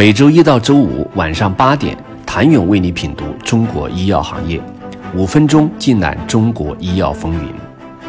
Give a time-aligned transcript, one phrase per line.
[0.00, 4.58] 每周一到周五晚上八点，谭勇为你品读中国医药行业，
[5.14, 7.40] 五分钟尽览中国医药风云。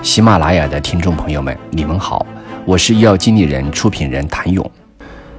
[0.01, 2.25] 喜马拉雅的听众朋友们，你们好，
[2.63, 4.71] 我是医药经理人、出品人谭勇。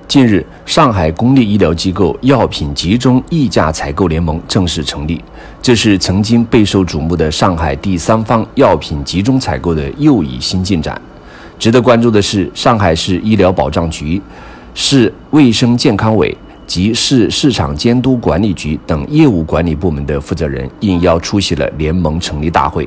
[0.07, 5.25] 近日，上海公立医疗机构药品集中议价采购联盟正式成立，
[5.62, 11.00] 这是曾经备受瞩目的上海第三方药品集中采购的又一新进展。
[11.59, 14.21] 值得关注的是，上海市医疗保障局。
[14.75, 16.36] 市卫生健康委
[16.67, 22.86] 及市市场监督管理局等业务管理部门的负责人应邀出席了联盟成立大会，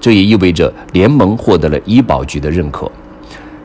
[0.00, 2.90] 这也意味着联盟获得了医保局的认可。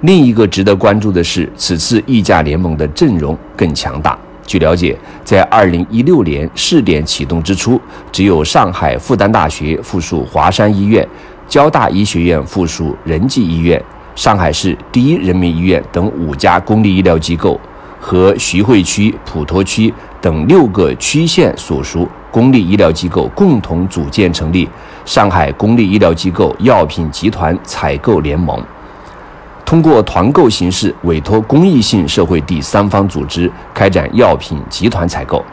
[0.02, 4.20] 另一个值得关注的是，此次议价联盟的阵容更强大。
[4.46, 7.80] 据了解，在2016年试点启动之初，
[8.12, 11.08] 只有上海复旦大学附属华山医院、
[11.48, 13.82] 交大医学院附属仁济医院。
[14.16, 17.60] 上海市第一人民医院等五家公立医疗机构
[18.00, 24.68] 和徐汇区、普陀区等六个区县所属公立医疗机构共同组建成立
[25.06, 28.62] 上海公立医疗机构药品集团采购联盟，
[29.66, 35.44] 通过团购形式委托公益性社会第三方组织开展药品集团采购。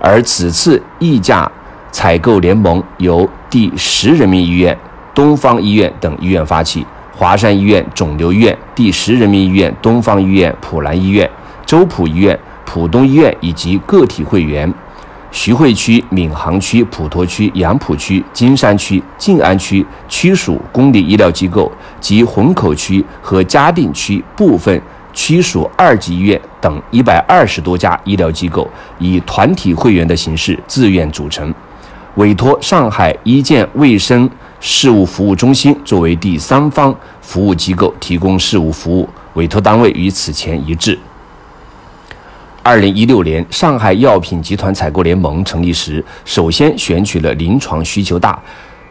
[0.00, 1.50] 而此次议价
[1.92, 4.76] 采购联盟由第十人民医院、
[5.14, 6.84] 东方医院等医院发起。
[7.14, 11.30] 华山医院肿瘤医院、第十人民医院、东方医院、普兰医院、
[11.72, 14.70] 周浦医院、浦东医院以及个体会员，
[15.30, 24.78] 徐汇区、闵行区、普陀区、杨浦区、金山区、静安区区属公立医疗机构及虹口区和嘉定区部分
[25.14, 31.54] 区属二级医院等一百二十多家医疗机构，以团体会员的形式自愿组成，
[32.16, 34.28] 委托上海医健卫生。
[34.60, 40.96] 事务服务中心作为第三方服务机构提供事务服务，委托单位与此前一致。
[42.64, 48.40] 二零一六年，上海药品集团采购联盟成立时，首先选取了临床需求大、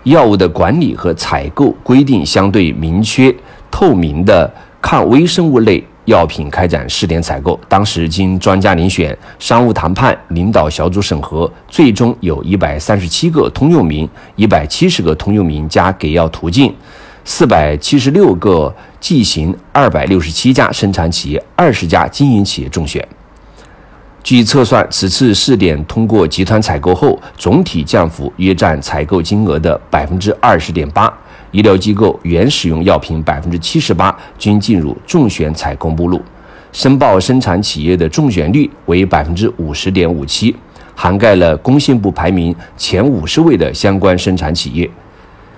[0.03, 3.33] 药物的管理和采购规定相对明确、
[3.71, 5.81] 透明的抗微生物类。
[6.05, 16.73] 药品开展试点采购，当时经专家遴选、商务谈判、领导小组审核，最终有一百三十七个通用名、一百七十个通用名加给药途径、
[17.23, 23.07] 四百七十六个剂型、二百六十七家生产企业、二十家经营企业中选。
[24.23, 31.11] 据测算，此次试点通过集团采购后，总体降幅约占采购金额的百分之二十点八。
[31.51, 36.21] 医疗机构原使用药品百分之七十八均进入中选采购目录，
[36.71, 40.55] 申报生产企业的中选率为百分之五十点五七，
[40.95, 44.89] 涵盖了工信部排名前五十位的相关生产企业。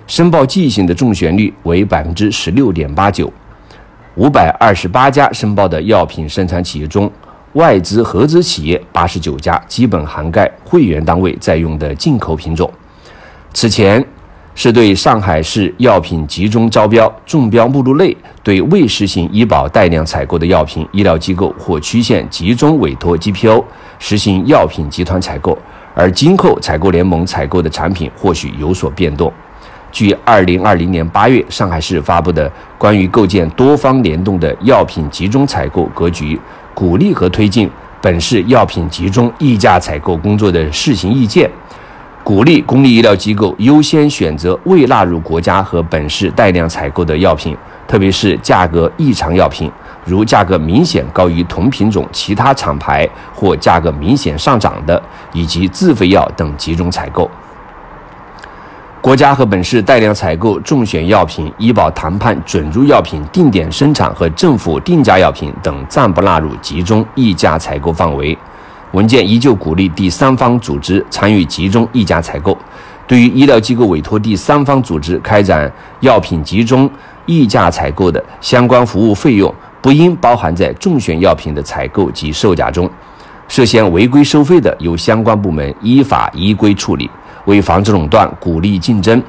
[0.08, 3.32] 申报剂型的中选率为百分之十六点八九。
[4.16, 7.12] 五百二十八家申报的药品生产企业中，
[7.54, 12.72] 外资合资企业八十九家，基本涵盖会员单位在用的进口品种。
[13.54, 14.06] 此前。
[14.56, 23.64] 是对上海市药品集中招标中标目录内对未实行医保带量采购的药品、医疗机构或区县集中委托 GPO
[23.98, 25.58] 实行药品集团采购，
[25.96, 29.34] 而今后采购联盟采购的产品或许有所变动。
[29.92, 32.48] 据二零二零年八月上海市发布的
[32.78, 36.40] 《关于构建多方联动的药品集中采购格局，
[36.74, 37.70] 鼓励和推进
[38.02, 41.48] 本市药品集中议价采购工作的试行意见》。
[42.24, 49.70] 鼓励公立医疗机构优先选择未纳入国家和本市带量采购的药品，特别是价格异常药品，
[50.06, 55.02] 如价格明显高于同品种其他厂牌或价格明显上涨的，
[55.34, 57.30] 以及自费药等集中采购。
[59.04, 68.38] 国家和本市带量采购中选药品、医保谈判准入药品、定点生产和政府定价药品等暂不纳入集中议价采购范围。
[68.94, 72.58] 文件依旧鼓励第三方组织参与集中议价采购。
[73.06, 76.90] 对于医疗机构委托第三方组织开展药品集中
[77.26, 82.90] 议价采购的相关服务费用，不应包含在中选药品的采购及售价中。
[83.50, 87.10] 涉嫌违规收费的，由相关部门依法依规处理。
[87.46, 89.22] 为防止垄断，鼓励竞争，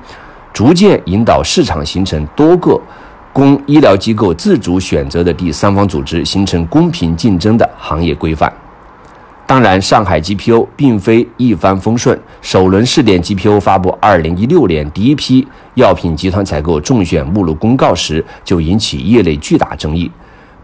[0.53, 2.81] 逐渐引导市场形成多个
[3.33, 8.53] 供医疗机构自主选择的第三方组织，形成公平竞争的行业规范。
[9.47, 12.19] 当然，上海 GPO 并非一帆风顺。
[12.41, 20.11] 首轮试点 GPO 发布2016年第一批药品集团采购中选目录公告时，就引起业内巨大争议，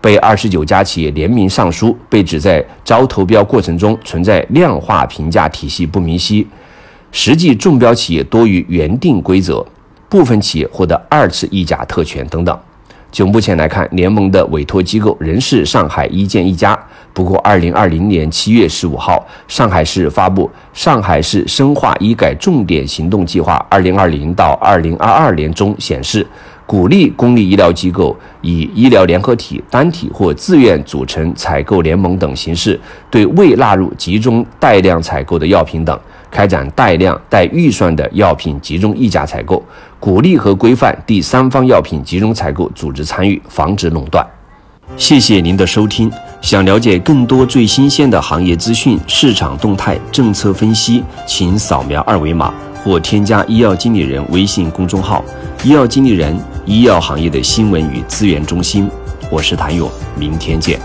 [0.00, 6.46] 被29家企业联名上书，被指在招投标过程中存在量化评价体系不明晰，
[7.12, 9.64] 实际中标企业多于原定规则，
[10.08, 12.58] 部分企业获得二次议价特权等等。
[13.10, 16.78] 就目前来看，联盟的委托机构仍是上海一建一家。
[17.12, 26.24] 不过，二零二零年七月十五号，上海市发布《上海市深化医改重点行动计划（二零二零到二零二二年）》中显示，
[26.64, 32.78] 鼓励公立医疗机构以医疗联合体、单体或自愿组成采购联盟等形式，
[33.10, 35.98] 对未纳入集中带量采购的药品等。
[36.30, 39.62] 开展带量、带预算的药品集中议价采购，
[39.98, 44.24] 鼓励和规范第三方药品集中采购组织参与，防止垄断。
[44.96, 46.10] 谢谢您的收听。
[46.40, 55.24] 想了解更多最新鲜的行业资讯、市场动态、政策分析，请扫描二维码或添加医药经理人微信公众号
[55.62, 58.90] “医药经理人”——医药行业的新闻与资源中心。
[59.30, 60.80] 我是谭勇，明天见。